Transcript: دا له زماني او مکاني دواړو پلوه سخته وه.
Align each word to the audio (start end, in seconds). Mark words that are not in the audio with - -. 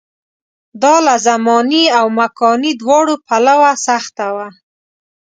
دا 0.81 0.95
له 1.05 1.15
زماني 1.27 1.85
او 1.99 2.05
مکاني 2.19 2.71
دواړو 2.81 3.15
پلوه 3.27 3.71
سخته 3.87 4.27
وه. 4.35 4.47